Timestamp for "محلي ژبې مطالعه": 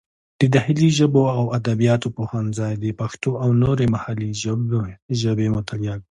3.95-5.91